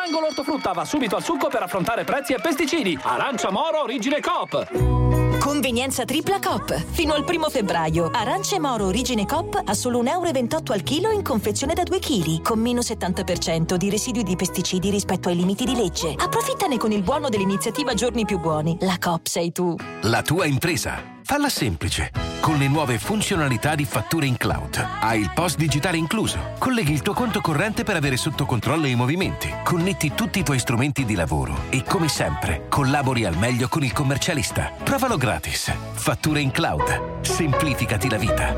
[0.02, 2.98] All'angolo ortofrutta va subito al succo per affrontare prezzi e pesticidi.
[3.02, 5.38] Arancia Moro Origine Coop.
[5.38, 6.74] Convenienza tripla Coop.
[6.90, 8.10] Fino al primo febbraio.
[8.12, 12.42] Arance Moro Origine Coop a solo 1,28 euro al chilo in confezione da 2 kg,
[12.42, 16.16] con meno 70% di residui di pesticidi rispetto ai limiti di legge.
[16.18, 18.76] Approfittane con il buono dell'iniziativa Giorni più buoni.
[18.80, 19.76] La Coop sei tu.
[20.00, 21.20] La tua impresa.
[21.24, 22.10] Falla semplice.
[22.40, 24.84] Con le nuove funzionalità di fatture in cloud.
[25.00, 26.54] Hai il post digitale incluso.
[26.58, 29.48] Colleghi il tuo conto corrente per avere sotto controllo i movimenti.
[29.62, 31.66] Connetti tutti i tuoi strumenti di lavoro.
[31.70, 34.72] E come sempre, collabori al meglio con il commercialista.
[34.82, 35.72] Provalo gratis.
[35.92, 37.20] Fatture in cloud.
[37.22, 38.54] Semplificati la vita.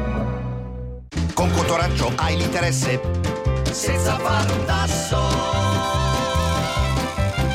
[1.35, 3.01] Con Cotoraggio hai l'interesse
[3.71, 5.21] senza fare un tasso.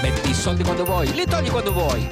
[0.01, 2.07] Metti i soldi quando vuoi, li togli quando vuoi.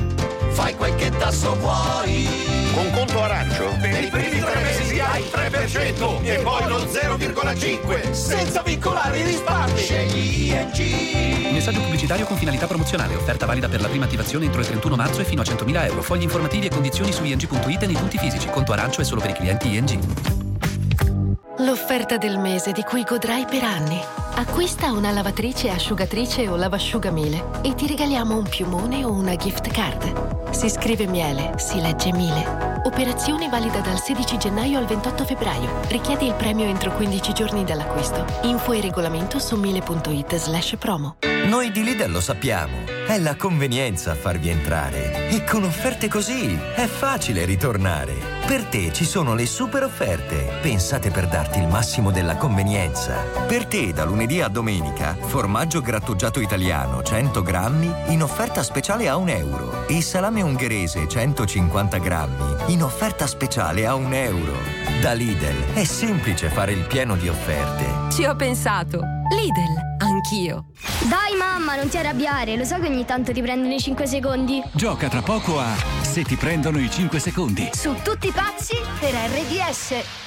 [0.49, 2.56] Fai quel che tasso vuoi.
[2.77, 8.11] Con conto arancio Per i primi tre mesi hai il 3% e poi lo 0,5
[8.11, 9.79] senza vincolare i risparmi.
[9.79, 11.53] Scegli ING.
[11.53, 13.15] Messaggio pubblicitario con finalità promozionale.
[13.15, 16.03] Offerta valida per la prima attivazione entro il 31 marzo e fino a 100.000 euro.
[16.03, 18.47] Fogli informativi e condizioni su ing.it e nei punti fisici.
[18.47, 20.36] Conto arancio è solo per i clienti ING.
[21.59, 23.99] L'offerta del mese di cui godrai per anni.
[24.35, 30.51] Acquista una lavatrice, asciugatrice o lavasciugamile e ti regaliamo un piumone o una gift card.
[30.51, 32.81] Si scrive miele, si legge mile.
[32.83, 35.81] Operazione valida dal 16 gennaio al 28 febbraio.
[35.87, 38.23] Richiedi il premio entro 15 giorni dall'acquisto.
[38.43, 41.15] Info e regolamento su mile.it slash promo.
[41.47, 42.75] Noi di Lidl lo sappiamo,
[43.07, 45.29] è la convenienza a farvi entrare.
[45.29, 48.13] E con offerte così è facile ritornare.
[48.45, 53.15] Per te ci sono le super offerte, pensate per darti il massimo della convenienza.
[53.47, 59.15] Per te da lunedì a domenica, formaggio grattugiato italiano 100 grammi in offerta speciale a
[59.15, 59.87] un euro.
[59.87, 64.53] E salame ungherese 150 grammi in offerta speciale a un euro.
[65.01, 68.11] Da Lidl è semplice fare il pieno di offerte.
[68.11, 68.99] Ci ho pensato.
[69.29, 70.65] Lidl, anch'io.
[71.07, 74.61] Dai mamma, non ti arrabbiare, lo so che ogni tanto ti prendono i 5 secondi.
[74.73, 77.69] Gioca tra poco a Se ti prendono i 5 secondi.
[77.73, 80.26] Su tutti pazzi per RDS.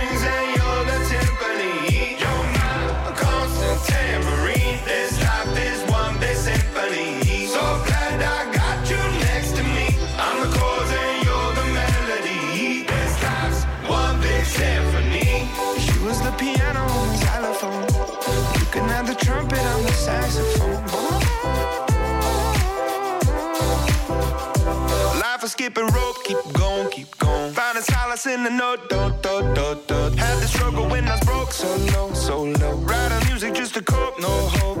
[28.31, 30.17] in the note, do, do, do, do.
[30.17, 32.75] Had the struggle when I was broke, so low, so low.
[32.77, 34.80] Writing music just to cope, no hope.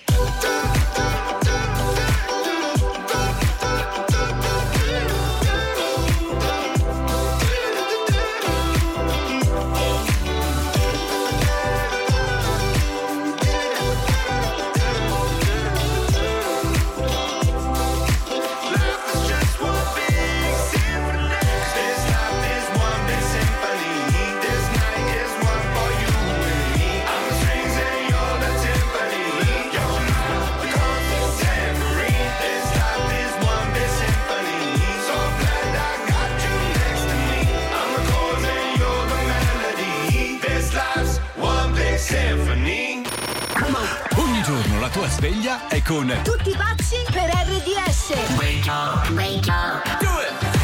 [45.21, 48.37] sveglia è con Tutti pazzi per RDS.
[48.37, 49.99] Wake up, wake up.
[49.99, 50.59] Do it!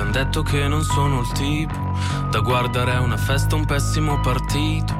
[0.00, 1.74] han detto che non sono il tipo
[2.30, 4.99] da guardare a una festa un pessimo partito.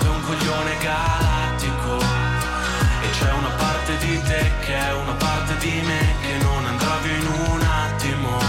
[0.31, 1.99] coglione galattico.
[3.03, 6.97] E c'è una parte di te che è una parte di me che non andrà
[7.03, 8.39] via in un attimo.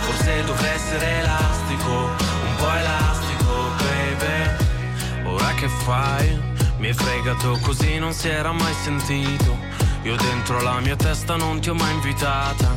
[0.00, 5.28] Forse dovrei essere elastico, un po' elastico, baby.
[5.28, 6.40] Ora che fai?
[6.78, 9.58] Mi hai fregato così non si era mai sentito.
[10.02, 12.76] Io dentro la mia testa non ti ho mai invitata.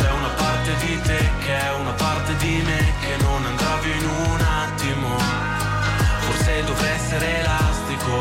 [0.00, 3.94] C'è una parte di te che è una parte di me che non andrà via
[3.94, 5.18] in un attimo.
[6.20, 8.14] Forse dovrei essere elastico,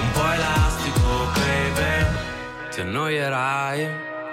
[0.00, 2.06] un po' elastico, baby.
[2.70, 4.05] Ti annoierai.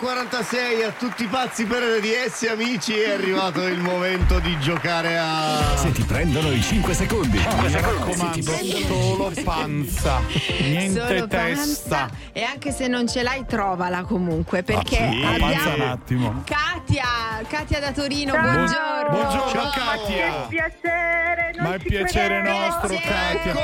[0.00, 5.76] 9.46 a tutti i pazzi per RDS amici è arrivato il momento di giocare a
[5.76, 7.38] Se ti prendono i 5 secondi.
[7.38, 8.52] Mi raccomando,
[8.88, 10.20] solo panza,
[10.60, 11.96] niente Solo testa.
[11.96, 12.10] panza.
[12.32, 14.62] E anche se non ce l'hai, trovala comunque.
[14.64, 15.20] Perché Ah, sì?
[15.20, 16.42] Panza un abbiamo attimo.
[16.44, 17.04] Katia,
[17.46, 18.42] Katia da Torino, Ciao.
[18.42, 19.10] buongiorno.
[19.10, 19.70] Buongiorno, Ciao.
[19.70, 20.26] Katia.
[20.26, 22.58] Che piacere, non Ma è piacere credevo.
[22.58, 23.54] nostro, Katia.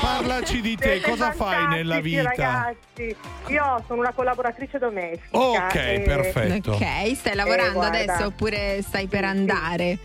[0.00, 2.22] Parlaci di te, Siete cosa fai nella vita?
[2.22, 3.16] Ragazzi,
[3.48, 5.66] io sono una collaboratrice domestica.
[5.68, 6.72] Ok, e- perfetto.
[6.72, 7.98] Ok, stai lavorando Eh, guarda.
[8.14, 9.98] adesso oppure stai per andare?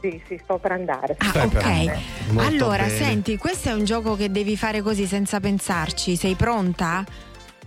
[0.00, 1.16] Sì, sì, sto per andare.
[1.18, 1.98] Ah, andare.
[2.30, 2.38] ok.
[2.38, 2.96] Allora, bene.
[2.96, 6.16] senti, questo è un gioco che devi fare così senza pensarci.
[6.16, 7.04] Sei pronta?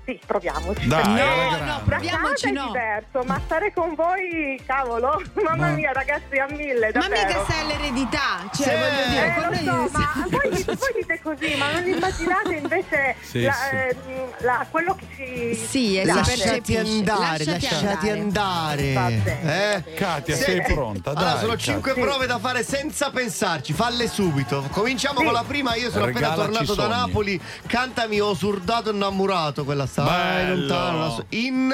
[0.10, 0.88] Sì, proviamoci.
[0.88, 1.82] Dai, alla no, grande.
[1.86, 2.64] proviamoci no.
[2.64, 7.28] è diverso, ma stare con voi, cavolo, mamma Ma- mia, ragazzi, a mille, Ma davvero.
[7.28, 8.50] mica sei all'eredità.
[8.52, 8.70] Cioè, Sì.
[8.72, 9.44] voglio dire, Eh, con
[9.76, 13.76] lo so, ma voi, dite- voi dite così, ma non immaginate invece Sì, la- sì.
[13.76, 13.96] eh,
[14.40, 15.66] la- quello che ci Sì,
[16.00, 18.96] si Lasciati andare, Lasciati lasciati andare.
[18.96, 19.84] andare.
[19.86, 19.94] Eh?
[19.94, 21.12] Katia, sei pronta?
[21.12, 21.74] Allora, Dai, sono Katia.
[21.74, 22.00] cinque Sì.
[22.00, 23.74] prove da fare senza pensarci.
[23.74, 24.66] Falle subito.
[24.72, 25.26] Cominciamo Sì.
[25.26, 25.76] con la prima.
[25.76, 26.96] Io sono appena Regalaci tornato da sogni.
[26.96, 27.42] Napoli.
[27.68, 29.64] Cantami Ho surdato innamorato.
[29.66, 30.56] Quella sta Bello.
[30.56, 31.10] lontano.
[31.12, 31.74] so- in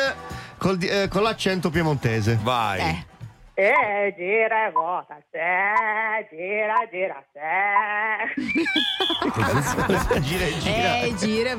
[0.57, 2.39] col eh, con l'accento piemontese.
[2.41, 2.79] Vai.
[2.79, 3.13] Eh.
[3.57, 5.39] Eh, gira e vuota, se,
[6.29, 7.39] gira, gira, se.
[10.19, 11.01] gira e gira.
[11.03, 11.55] Eh, gira e.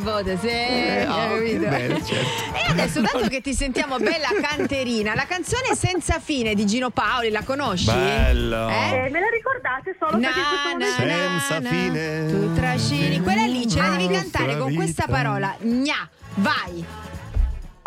[0.46, 1.68] Eh, ah, hai ok, capito?
[1.70, 2.54] bene, certo.
[2.54, 7.30] E adesso, dato che ti sentiamo bella canterina, la canzone Senza fine di Gino Paoli,
[7.30, 7.86] la conosci?
[7.86, 8.68] Bello.
[8.68, 12.26] Eh, me la ricordate solo Na, perché na, Senza na, fine.
[12.26, 13.20] Tu trascini.
[13.22, 15.56] Quella lì ce la devi cantare con questa parola.
[15.60, 16.10] Gna.
[16.36, 16.84] Vai.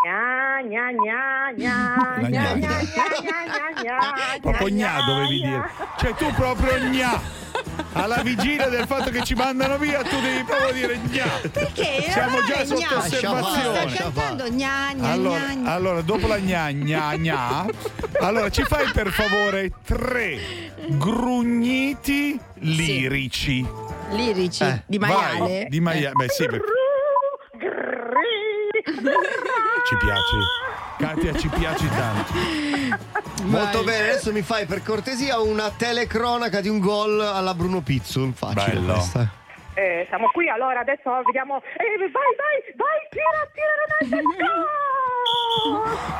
[0.01, 2.53] Gna, gna, gna, gna, La gna, gna.
[2.53, 5.47] gna, gna, gna, gna, gna, Proprio gna gna, dovevi gna.
[5.49, 5.69] dire.
[5.97, 7.37] Cioè tu proprio gna.
[7.93, 11.25] Alla vigilia del fatto che ci mandano via, tu devi proprio dire gna.
[11.51, 12.05] Perché?
[12.09, 12.97] Siamo Non già sotto gna.
[12.97, 13.89] osservazione.
[13.89, 17.65] Sta cantando gna, gna, Allora, gna, allora, dopo la gna gna gna,
[18.21, 20.39] allora ci fai per favore tre
[20.87, 23.67] grugniti lirici.
[24.11, 25.65] Lirici Eh, di vai, maiale.
[25.69, 26.13] di maiale.
[26.15, 26.65] Beh, sì, perché
[29.85, 30.37] ci piaci.
[30.97, 32.33] Katia, ci piaci tanto.
[33.43, 38.33] Molto bene, adesso mi fai per cortesia una telecronaca di un gol alla Bruno Pizzul.
[38.33, 38.93] Facile Bello.
[38.93, 39.27] questa.
[39.75, 41.57] Eh, siamo qui, allora adesso vediamo.
[41.57, 44.67] Eh, vai, vai, vai, tira, tira, Ronaldo.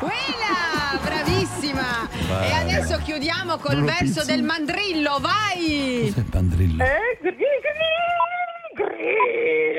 [0.00, 2.08] Quella, bravissima.
[2.26, 2.48] Vai.
[2.48, 4.26] E adesso chiudiamo col Bruno verso Pizzi.
[4.26, 6.08] del mandrillo, vai.
[6.08, 7.88] Eh, gri, gri, gri.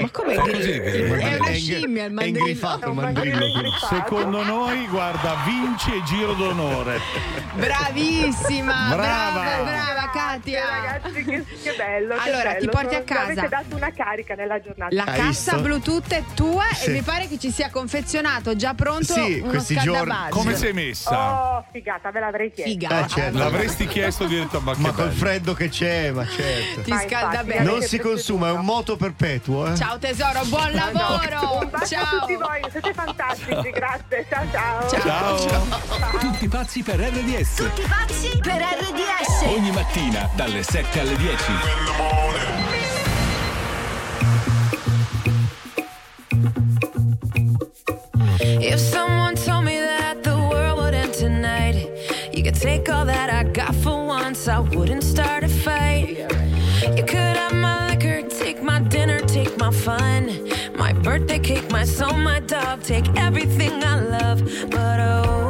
[0.01, 2.93] Ma come Fa gri- così, È una È scimmia il È mandrillo.
[2.93, 3.69] mandrillo.
[3.87, 6.99] Secondo noi, guarda, vince giro d'onore.
[7.53, 9.39] Bravissima, Brava.
[9.41, 10.63] brava, brava Katia.
[10.65, 12.15] Ragazzi, che, che bello.
[12.15, 12.71] che Allora, ti bello.
[12.71, 13.21] porti a Mi casa.
[13.31, 14.95] Avete dato una carica nella giornata.
[14.95, 16.89] La cassa Bluetooth è tua Sì.
[16.89, 20.29] e mi pare che ci sia confezionato già pronto Sì, uno questi giorni-.
[20.29, 21.57] Come sei messa?
[21.57, 22.71] Oh, figata, ve l'avrei chiesto.
[22.71, 23.05] Figata.
[23.05, 23.37] Eh, certo.
[23.37, 26.81] L'avresti chiesto diretto a Ma col freddo che c'è, ma certo.
[26.81, 27.63] Ti scalda bene.
[27.63, 29.75] Non si consuma, è un moto perpetuo, eh.
[29.75, 31.59] Ciao tesoro, buon lavoro.
[31.61, 32.19] Un bacio a Ciao.
[32.19, 34.25] tutti voi, siete fantastici, grazie.
[34.29, 34.89] Ciao ciao.
[34.99, 36.17] Ciao.
[36.19, 37.55] Tutti pazzi per RDS.
[37.55, 39.41] Tutti pazzi per RDS.
[39.45, 41.43] Ogni mattina dalle 7 alle 10.
[48.63, 51.75] If someone told me that the world would end tonight,
[52.33, 55.40] you could take all that I got for once, I wouldn't start
[59.81, 64.39] fun, my birthday cake, my soul, my dog, take everything I love.
[64.69, 65.40] But oh,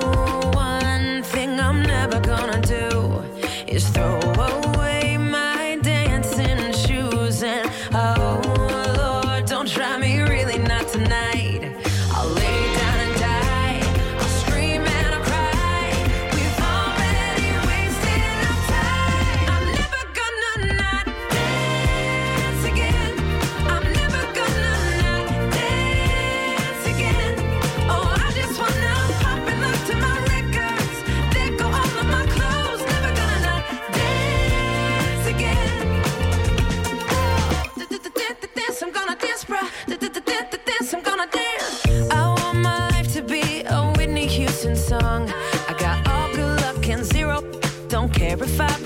[48.41, 48.80] terrified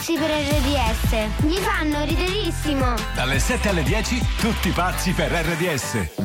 [0.00, 1.44] pazzi per RDS.
[1.44, 2.94] Mi fanno riderissimo.
[3.14, 6.19] Dalle 7 alle 10, tutti pazzi per RDS.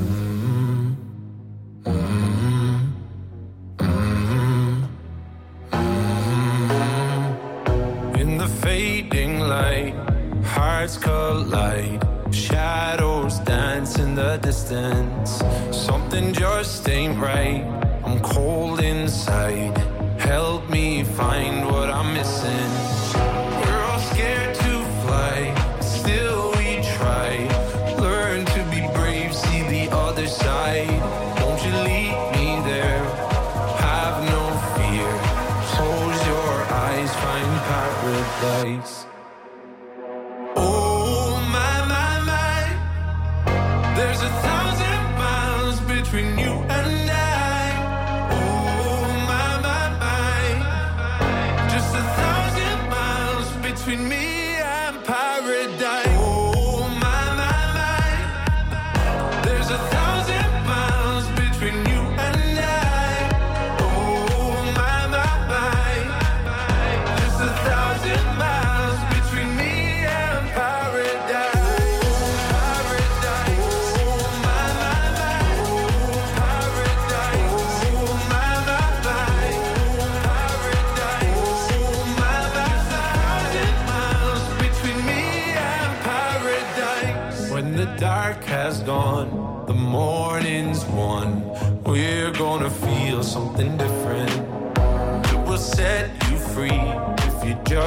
[59.67, 60.04] There's a thousand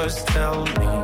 [0.08, 0.97] just tell me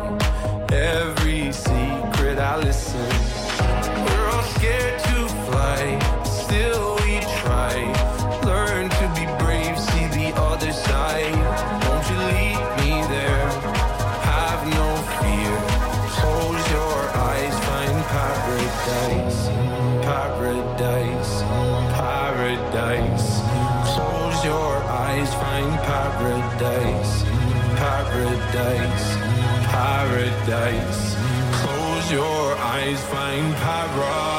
[30.44, 31.16] paradise.
[31.62, 34.33] Close your eyes, find para.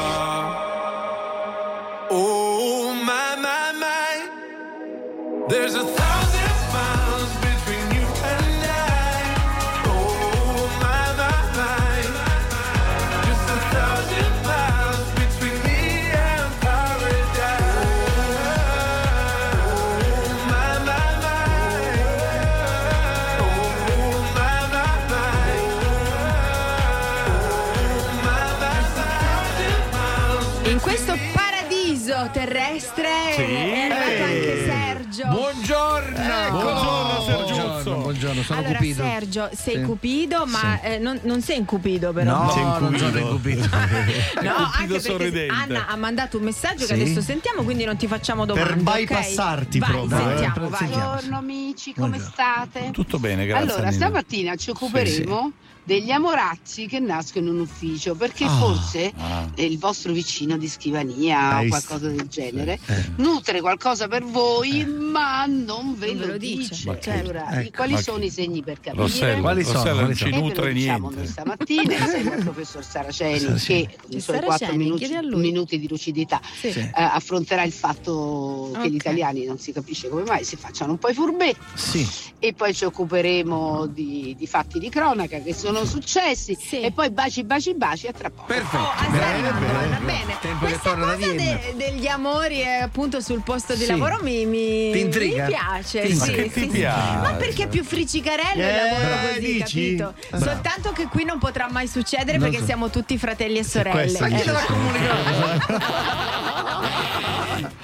[38.36, 39.04] Buongiorno, sono allora, Cupido.
[39.04, 39.82] Sergio, sei Sì.
[39.82, 42.54] Cupido, ma eh, non, non sei in Cupido, però.
[42.54, 43.70] No, non sono incupito.
[44.46, 45.54] No, anche perché sorridente.
[45.54, 46.88] Anna ha mandato un messaggio Sì.
[46.88, 48.74] che adesso sentiamo, quindi non ti facciamo domande.
[48.74, 50.38] Per bypassarti Vai, proprio, eh.
[50.38, 50.88] Sentiamo, vai.
[50.88, 52.92] Buongiorno amici, come state?
[52.92, 53.72] Tutto bene, grazie.
[53.74, 55.52] Allora, stamattina ci occuperemo
[55.86, 59.48] degli amorazzi che nascono in ufficio perché Ah, forse ah.
[59.54, 63.12] eh, il vostro vicino di scrivania Hai o s- qualcosa del genere Eh.
[63.18, 66.70] nutre qualcosa per voi ma non ve Non ve lo, lo dice.
[66.74, 66.98] dice.
[66.98, 67.70] Che- Allora, ecco.
[67.76, 69.04] quali sono che- i segni per capire?
[69.04, 69.78] Rossella, Quali sono?
[69.78, 71.32] Rossella non ci nutre diciamo noi niente.
[71.32, 73.68] stamattina insieme al professor Saraceni Sì.
[73.88, 76.68] che con i suoi Saraceni, 4 minuti, minuti di lucidità Sì.
[76.70, 78.88] Eh, affronterà il fatto che Ok.
[78.88, 82.08] gli italiani non si capisce come mai si facciano un po' i furbetti Sì.
[82.40, 86.80] e poi ci occuperemo di, di fatti di cronaca che sono successi Sì.
[86.82, 88.46] e poi baci baci baci a tra poco.
[88.48, 88.82] Perfetto.
[88.84, 90.38] Oh, Bene, bene, bene.
[90.40, 93.90] Tempo Questa cosa de- degli amori eh, appunto sul posto di Sì.
[93.92, 96.02] lavoro mi, mi, mi piace.
[96.04, 96.68] Ti sì, ti sì, sì.
[96.68, 97.18] piace?
[97.18, 99.96] Ma perché è più fricicarello il Eh, lavoro così, dici?
[99.98, 100.14] capito?
[100.30, 100.46] Bravo.
[100.46, 102.66] Soltanto che qui non potrà mai succedere Non perché so.
[102.68, 103.94] siamo tutti fratelli e sorelle.
[104.18, 104.30] questo Eh.
[104.30, 104.44] dice.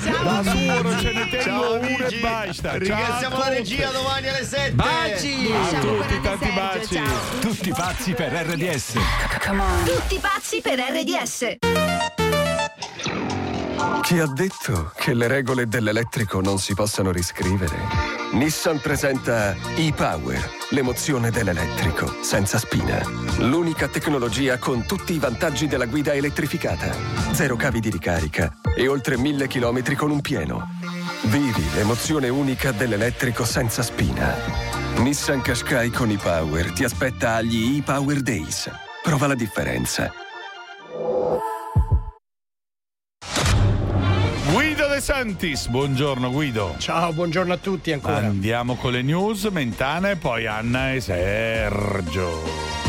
[0.04, 2.78] Ciao Azzurro, ce ne tengo Ciao uno e basta.
[2.78, 4.72] ringraziamo Ciao la regia domani alle 7.
[4.72, 5.52] Baci!
[5.54, 6.94] A Ciao, tutti, tanti baci.
[6.96, 7.40] ciao.
[7.40, 8.94] Tutti pazzi per RDS.
[9.86, 11.58] Tutti pazzi per RDS.
[14.02, 17.78] Chi ha detto che le regole dell'elettrico non si possano riscrivere?
[18.34, 23.02] Nissan presenta e-Power, l'emozione dell'elettrico, senza spina.
[23.40, 26.94] L'unica tecnologia con tutti i vantaggi della guida elettrificata.
[27.32, 30.70] Zero cavi di ricarica e oltre mille chilometri con un pieno.
[31.24, 34.36] Vivi l'emozione unica dell'elettrico senza spina.
[34.98, 38.70] Nissan Qashqai con e-Power ti aspetta agli e-Power Days.
[39.04, 40.12] Prova la differenza.
[44.52, 46.76] Guido De Santis, buongiorno Guido.
[46.78, 48.18] Ciao, buongiorno a tutti ancora.
[48.18, 52.81] Andiamo con le news, Mentana e poi Anna e Sergio.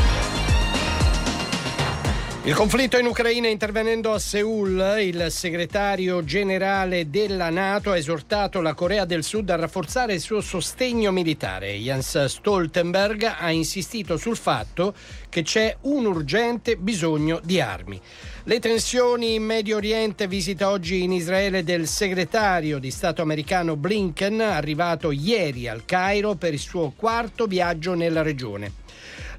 [2.44, 8.74] Il conflitto in Ucraina intervenendo a Seoul, il segretario generale della Nato ha esortato la
[8.74, 11.74] Corea del Sud a rafforzare il suo sostegno militare.
[11.74, 14.92] Jens Stoltenberg ha insistito sul fatto
[15.28, 18.00] che c'è un urgente bisogno di armi.
[18.42, 24.40] Le tensioni in Medio Oriente visita oggi in Israele del segretario di Stato americano Blinken,
[24.40, 28.81] arrivato ieri al Cairo per il suo quarto viaggio nella regione.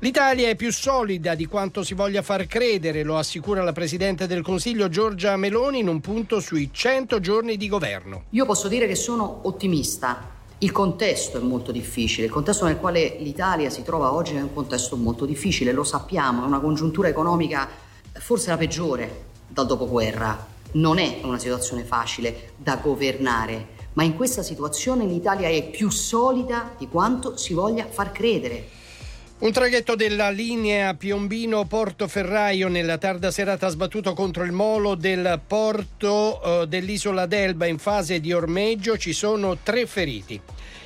[0.03, 4.41] L'Italia è più solida di quanto si voglia far credere, lo assicura la Presidente del
[4.41, 8.23] Consiglio Giorgia Meloni in un punto sui 100 giorni di governo.
[8.31, 10.29] Io posso dire che sono ottimista.
[10.57, 14.53] Il contesto è molto difficile, il contesto nel quale l'Italia si trova oggi è un
[14.53, 17.69] contesto molto difficile, lo sappiamo, è una congiuntura economica
[18.11, 20.47] forse la peggiore dal dopoguerra.
[20.73, 26.73] Non è una situazione facile da governare, ma in questa situazione l'Italia è più solida
[26.77, 28.81] di quanto si voglia far credere.
[29.43, 36.61] Un traghetto della linea Piombino-Portoferraio nella tarda serata ha sbattuto contro il molo del porto
[36.61, 38.97] eh, dell'isola d'Elba in fase di ormeggio.
[38.97, 40.39] Ci sono tre feriti.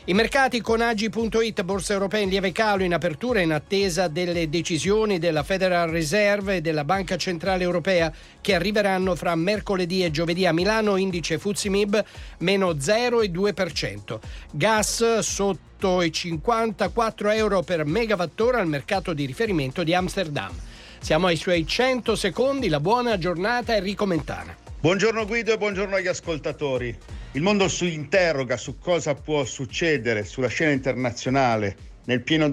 [0.06, 5.20] I mercati con Agi.it, borsa europea in lieve calo in apertura in attesa delle decisioni
[5.20, 10.54] della Federal Reserve e della Banca Centrale Europea che arriveranno fra mercoledì e giovedì a
[10.54, 12.04] Milano, indice Fuzimib
[12.40, 14.18] meno 0,2%.
[14.52, 15.67] Gas sotto
[16.04, 20.52] i 54 euro per megawattora al mercato di riferimento di Amsterdam.
[21.00, 24.56] Siamo ai suoi 100 secondi, la buona giornata Enrico Mentana.
[24.80, 26.96] Buongiorno Guido e buongiorno agli ascoltatori.
[27.32, 31.76] Il mondo si interroga su cosa può succedere sulla scena internazionale
[32.06, 32.46] nel pieno